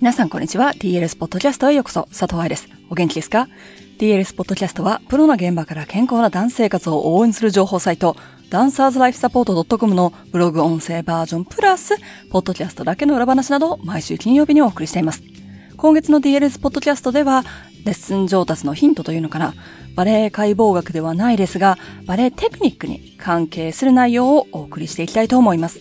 [0.00, 0.74] 皆さんこんにちは。
[0.74, 2.04] DLS ポッドキャストへようこそ。
[2.16, 2.68] 佐藤愛です。
[2.88, 3.48] お元気ですか
[3.98, 8.14] ?DLS ポッドキャストは、プロの現場から健康なダンス生活を応援する情報サイト、
[8.48, 11.96] ダンサーズライフサポート .com のブログ音声バージョンプラス、
[12.30, 15.24] ポッドキャストだけの裏話などを毎週金曜日にお送りしています。
[15.76, 17.42] 今月の DLS ポッドキャストでは、
[17.84, 19.54] レッスン上達のヒントというのかな、
[19.96, 25.80] バレエ解剖学ではないですが、バレエテクニックに関係する内容をお送りしていきたいと思います。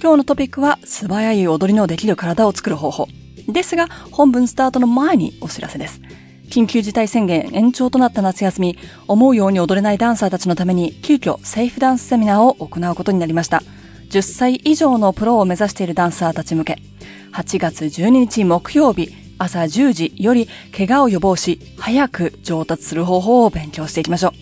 [0.00, 3.08] 今日のトピックは、素早い踊りのできる体を作る方法。
[3.48, 6.00] ですが、本文スタートの前にお知らせです。
[6.50, 13.62] 緊急事態宣言延長となった夏休み、思うように踊れないダンサーたちのために、急遽セーフダンスセミナーを行うことになりました。
[14.10, 16.78] 10歳以上のプロを目指しているダンサーたち向け、
[17.32, 24.32] 8月12日木曜日、朝10時より怪我を予防し、早く上達する方法を勉強していきましょう。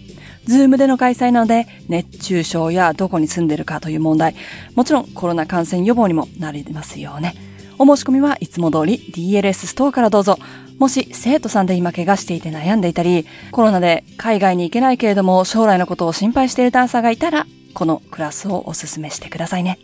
[0.48, 4.36] ズームでの開催なので、熱中症やどこに住んでるかという問題、
[4.76, 7.34] もちろんコロナ感染予防にもなりますよね。
[7.78, 10.38] お申し込みはいつも通り DLS ストアからどうぞ。
[10.78, 19.78] もし生徒さんで今怪我していて悩んでいたり、コロナで海外に行けないけれども将来のことを心配しているダンサーがいたら、このクラスをお勧めしてくださいね。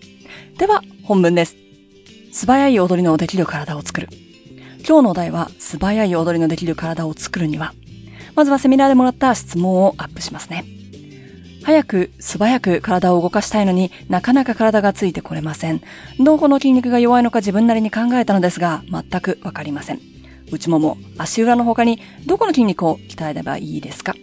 [0.58, 1.56] では、本文です。
[2.32, 4.08] 素早い踊りのできる体を作る。
[4.86, 7.74] 今日のお題は素早い踊りのできる体を作るには、
[8.34, 10.81] まずはセミナーでもらった質問をアップしますね。
[11.64, 15.80] 早く素早く体を動かしたいのになかなか体がついてこれません。
[16.18, 20.00] どこの筋肉が弱いのか自分なりに考えたのですが、全くわかりません。
[20.50, 24.14] 内もも、足裏の他にどこの筋肉を鍛えればいいですか？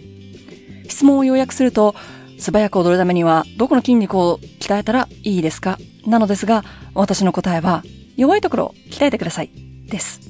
[0.88, 1.96] 質問を要約すると、
[2.38, 5.78] 素早く踊るためにはどこの筋肉を鍛えたらいいですか？
[6.06, 7.84] なのですが、私の答えは、
[8.18, 9.50] 弱いところを鍛えてください。
[9.88, 10.22] です。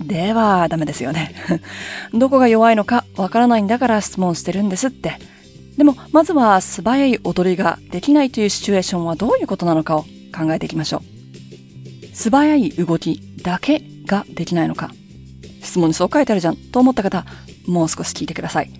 [0.00, 1.34] では、ダメですよね。
[2.12, 5.18] どこが弱いのかわからないんだから質問してるんですって。
[5.78, 10.02] でも、まずは素早い踊りができないというシチュエーションはどういうことなのかを
[10.36, 11.02] 考えていきましょ
[12.12, 12.16] う。
[12.16, 14.90] 素早い動きだけができないのか。
[15.62, 17.24] 質問にそう書いてあるじゃんと思った方、
[17.68, 18.70] もう少し聞いてください。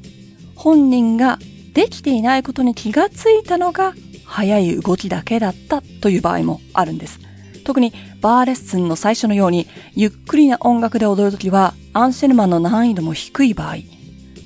[0.56, 1.38] 本人が
[1.72, 3.94] できていないことに気がついたのが
[4.24, 7.20] 早い動きだけだったという場合もあるんです。
[7.64, 13.76] 特にバーレッスンの最初のようにゆっくりな音楽で踊るときはアンシェルマンの難易度も低い場合、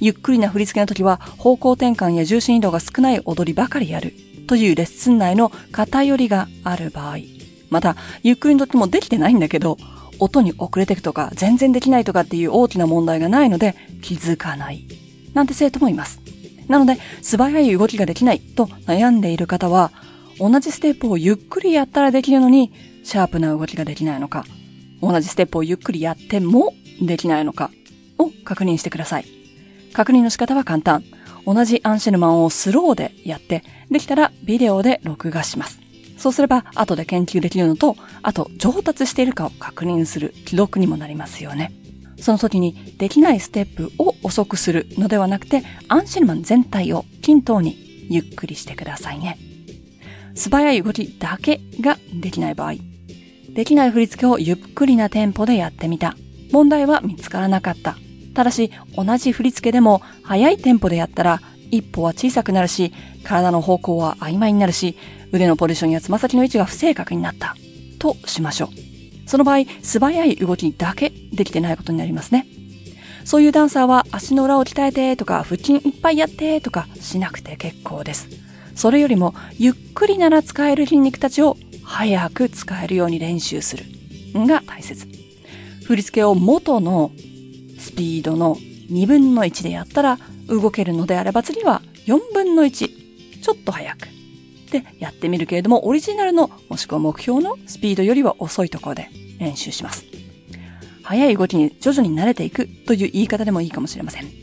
[0.02, 4.12] ゆっくりな振り付けのときは方向転換や重心移動が少ない踊りばかりやる
[4.48, 7.18] というレッスン内の偏りがある場合、
[7.70, 9.76] またゆっくりの時もできてないんだけど、
[10.18, 14.84] 音に遅れていくとか全然できないとかっていう大きな問題がないので気づかない
[15.34, 16.20] なんて生徒もいます。
[16.66, 19.92] なので素早い動きができないと悩んでいる方は
[20.40, 22.72] 同じステップをゆっくりやったらできるのに
[23.04, 24.44] シャープな動きができないのか、
[25.00, 27.70] 同じステップをゆっくりやってもできないのか
[28.18, 29.41] を確認してください。
[29.92, 31.04] 確認の仕方は簡単。
[31.44, 35.80] 同じアンシェルマンをスローでやって、できたらビデオで録画します。
[36.16, 41.72] そうすれば後で研究できるのと、あと上達しているかを確認する記録にもなりますよね。
[42.20, 49.38] その時にできないステップを遅くするのではなくて、アンシェルマン全体を均等にゆっくりしてくださいね。
[50.36, 52.74] 素早い動きだけができない場合、
[53.52, 56.16] できない振り付けをゆっくりなテンポでやってみた。
[56.52, 57.96] 問題は見つからなかった。
[58.34, 62.92] ただし、同じ振り付けでも速いテンポでやったら、一歩は小さくなるし、
[63.24, 64.96] 体の方向は曖昧になるし、
[65.32, 67.56] 腕のポジションやつま先の位置が不正確になった。
[67.98, 69.28] としましょう。
[69.28, 72.46] その場合、素早い動きだけできてないことになりますね。
[73.24, 78.28] そういうダンサーは足の裏を鍛えてとか、腹筋いっぱいやってとかしなくて結構です。
[78.74, 83.84] それよりも、ゆっくりなら使える筋肉たちを早く使えるように練習する
[84.34, 85.06] が大切。
[85.86, 87.12] 振り付けを元の
[87.82, 92.88] スピードの2分の1でやったら動けるのであれば次は4分の1。
[93.42, 94.08] ちょっと早く。
[94.70, 100.04] でやってみるけれどもオリジナルのもしくは目標のスピードよりは遅いところで練習します。
[101.02, 104.42] 速い動きに徐々に慣れていくという言い方でもいいかもしれません。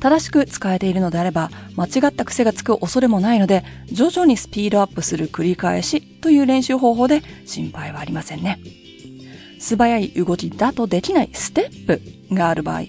[0.00, 8.58] 正しく使えているのであれば、間違った癖がつく恐れもないので、徐々にスピードアップする繰り返しという練習方法で心配はありませんね。
[9.62, 12.82] 素早い動きだとできないステップがある場合、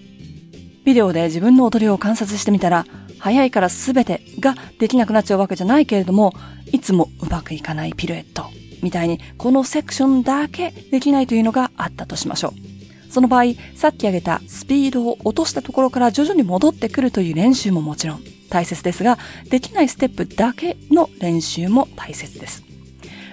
[0.84, 2.86] ビデオで自分の踊りを観察してみたら、
[3.20, 6.34] 早いから全てができなくなっちゃうわけじゃないけれども、
[6.72, 8.48] いつもうまくいかないピルエット
[8.82, 13.12] みたいにこのセクションだけできないというのがあったとしましょう。
[13.12, 22.64] その場合、さっき挙げたスピードを落としたところから徐々に戻ってくるという練習ももちろん大切ですが、できないステップだけの練習も大切です。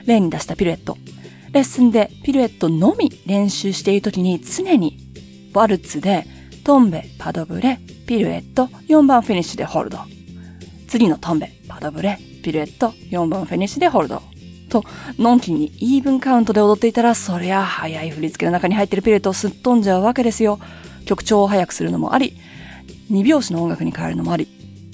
[0.05, 0.99] 例に出したピルエット。
[1.53, 4.99] レッスンでピルエットのみ練習しているときに常に
[5.53, 6.25] ワルツで
[6.63, 9.99] トンベ、パドブレ、ピルエット、4番フィニッシュでホールド。
[10.87, 14.23] 次のトンベ、パドブレ、ピルエット、4番フィニッシュでホールド。
[14.69, 14.85] と、
[15.19, 20.61] のんきにイーブンカウントで踊っていたら、そりゃ早い振り付けの中に入ってるピレットをすっ飛んじゃうわけですよ。
[21.07, 22.37] 曲調を速くするのもあり、
[23.11, 24.47] 2拍子の音楽に変えるのもあり、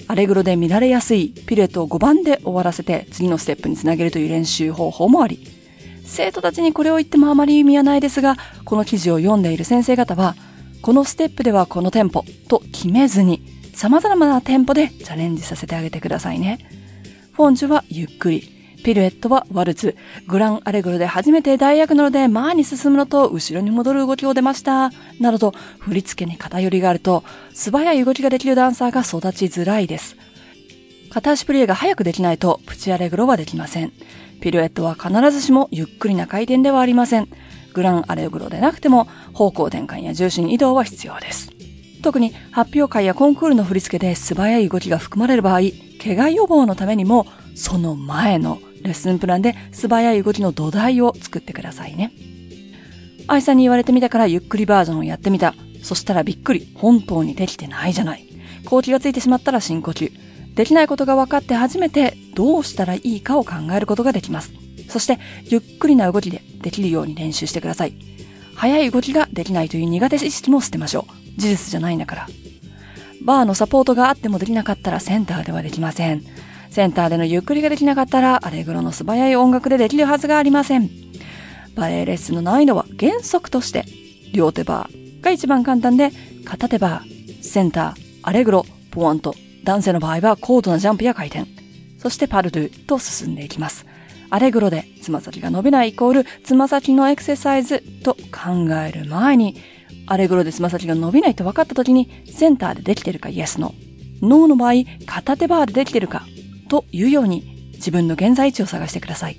[0.07, 5.56] アレグロで乱れやすいピレットを5番で終わらせて次のステップにつなげるという練習方法もあり、
[6.07, 10.35] 生徒たちにこれを言ってもあまり意味はないですが、この記事を読んでいる先生方は、
[10.81, 13.41] このステップではこのテンポと決めずに、
[13.73, 16.59] 様々なテンポでチャレンジさせてあげてくださいね。
[17.33, 19.95] フォンジュはゆっくり、ピルエットはワルツ、
[20.27, 24.91] グランアレグロで初めて大役なので前に進むのと後ろに戻る動きを出ました。
[25.19, 27.23] などと振り付けに偏りがあると
[27.53, 30.16] 素早い動きができるダンサーが育ちづらいです。
[31.09, 33.91] 片足プリエが早くできないとプチアレグロはできません。
[34.41, 37.27] ピルエットは必ずしもゆっくりな回転ではありません。
[37.73, 41.51] グランアレグロでなくても方向転換や重心移動は必要です。
[42.01, 45.61] 特に発表会やコンクールの振り付けで素早い動きが含まれる場合、
[46.03, 47.25] 怪我予防のためにも
[47.55, 52.11] その前のレッスンプランで素早い動きの土台を作ってくださいね。
[53.27, 55.53] 愛さんに言われてみたからゆっくりバージョンをやってみた。
[55.83, 56.71] そしたらびっくり。
[56.75, 58.25] 本当にできてないじゃない。
[58.65, 60.11] 後期がついてしまったら深呼吸。
[60.57, 64.51] できないことが分かって初めてどうしたらいいかを考えることができます。
[64.89, 67.93] そして、ゆっくりな動きでできるように練習してください。
[68.55, 71.05] 速い動きができないという苦手意識も捨てましょ
[71.37, 71.39] う。
[71.39, 72.27] 事実じゃないんだから。
[73.23, 76.23] バーのサポートがあってもできなかったらセンターではできません。
[76.71, 80.89] センターでのゆっくりができなかったら、アレグロの素早い音楽でできるはずがありません。
[81.75, 83.85] バレエレッスンの難易度は原則として、
[84.33, 86.11] 両手バーが一番簡単で、
[86.45, 89.35] 片手バー、センター、アレグロ、ポワント、
[89.67, 91.45] 男性の場合は高度なジャンプや回転、
[91.99, 93.85] そしてパルドゥと進んでいきます。
[94.29, 99.57] アレグロでつま先が伸びないイコールつま先のエクササイズと考える前に、
[100.05, 104.25] アレグロでつま先が伸びないと分かった時にセンターでできてるかイエスノー。
[104.25, 106.25] ノーの場合、片手バーでできてるか
[106.69, 109.37] というように自分の現在地を探してください。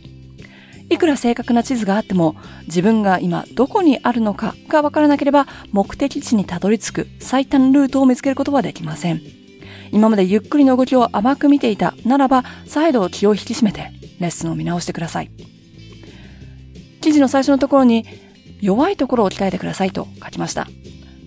[0.91, 2.37] いくら正確な地図があっても
[2.67, 9.38] 自分が今どこにあるのかがわからなければ目的地にたどり着く最短ルートを見つけることはできません。
[9.93, 13.91] 今までゆっくりの動きを甘く見ていたならば再度気を引き締めて
[14.21, 15.31] レッスンを見直してください。
[17.01, 18.05] 記事の最初のところに
[18.61, 20.67] 弱いところを鍛えてくださいと書きました。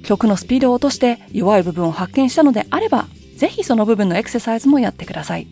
[0.04, 5.48] 曲のスピードを落として弱い部分を発見したのであれば、ぜひその部分のエクササイズもやってください。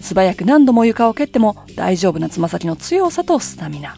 [0.00, 3.96] 素早く何度も床を蹴っても大丈夫なつま先の強さとスタミナ。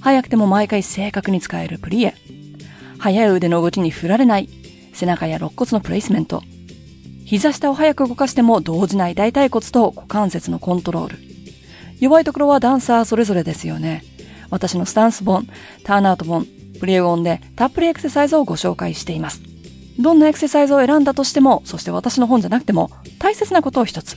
[0.00, 2.14] 早くても毎回正確に使えるプリエ。
[2.98, 4.48] 速い腕の動きに振られない。
[4.92, 6.42] 背中や肋骨のプレイスメント。
[7.30, 11.18] 膝下を早く動かしても動じない大腿骨と股関節のコントロール。
[12.00, 14.02] 弱いところはダンサーそれぞれですよね。
[14.50, 15.46] 私のスタンス本、
[15.84, 16.44] ターンアウト本、
[16.80, 19.42] プリエゴンでたっぷりエクササイズをご紹介しています。
[19.96, 22.90] どんなエクササイズを選んだとしても、そして私の本じゃなくても、
[23.20, 24.16] 大切なことを一つ。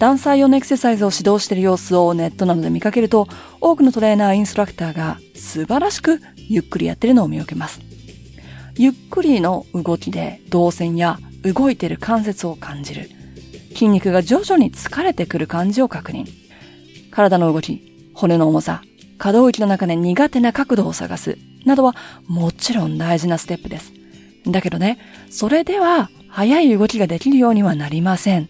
[0.00, 3.28] ダンサー用のエクササイズを指導している様子をネットなどで見かけると、
[3.60, 7.80] 多くのトレーナー、インストラクターが素晴らしくゆっくりやってるのを見受けます。
[8.76, 13.08] ゆっくりの動きで動線や動いている関節を感じる。
[13.70, 16.26] 筋肉が徐々に疲れてくる感じを確認。
[17.10, 18.82] 体の動き、骨の重さ、
[19.18, 21.94] 可動域の中で苦手な角度を探す、などは
[22.26, 23.92] もちろん大事なステップです。
[24.46, 24.98] だけどね、
[25.30, 28.48] それでは速い動きができるようにはなりません。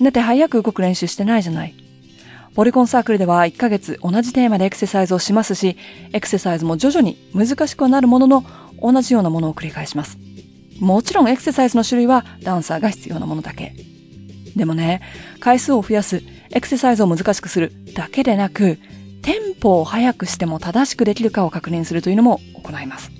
[0.00, 1.74] だって早く動く練習してないじゃない。
[2.54, 5.76] ポリコンサークルでは1ヶ月同じテーマでエクササイズをしますし、
[6.12, 8.44] エクササイズも徐々に難しくはなるものの、
[8.82, 10.18] 同じようなものを繰り返します。
[10.82, 13.72] もちろんエクササイズの種類はダンサーが必要なものだけ。
[14.56, 15.00] でもね、
[15.38, 18.80] 回数を増やす、エクササイズを難しくするだけでなく、
[19.22, 23.12] テンポを速くしても正しくできるかを確認するというのも行います。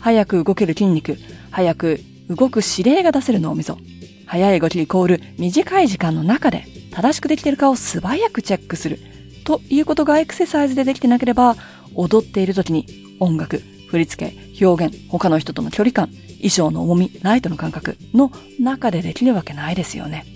[0.00, 1.16] 早く動ける筋肉、
[1.52, 3.78] 早く動く指令が出せる脳みそ、
[4.26, 8.98] 早い動きイコール短い時間の中で正しくできているかを素早くチェックする
[9.44, 11.54] ということがエクササイズでできてなければ
[11.94, 13.62] 踊っている時に音楽、
[13.94, 16.08] 振り付け、表現、他の人との距離感、
[16.38, 20.26] 衣装の重み、ライトの感覚の中でできるわけないですよね。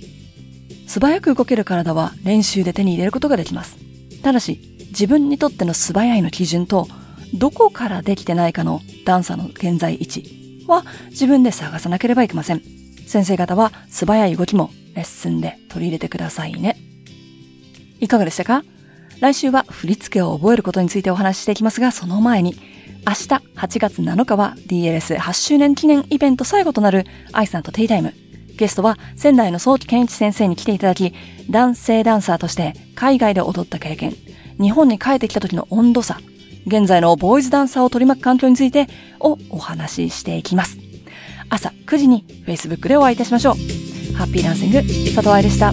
[0.86, 3.76] 素早く動ける体は練習で手に入れることができます。
[4.22, 4.60] ただし、
[4.90, 6.86] 自分にとっての素早いの基準と、
[7.34, 12.62] どこからできてないかのダンサーの現在位置は自分で探さなければいけません。
[13.08, 16.76] 先生方は素早い動きもレッスンで取り入れてくださいね。
[17.98, 18.62] いかがでしたか？
[19.18, 22.54] 来週は振り付けを覚えることについてお話ししていきますが、その前に、
[23.06, 28.14] 明日8月7日は DLS8 周年記念イベント最後となる愛さんとティータイム。
[28.56, 31.14] ゲストは仙台の早期健一先生に来ていただき、
[31.48, 34.14] 男性ダンサーとして海外で踊った経験、
[34.60, 36.18] 日本に帰ってきた時の温度差、
[36.66, 38.88] 現在のボーイズダンサーを取り巻く環境について
[39.20, 40.78] をお話ししていきます。
[41.48, 43.54] 朝9時に Facebook でお会いいたしましょう。
[44.16, 45.72] ハッピーランシング、佐藤愛でした。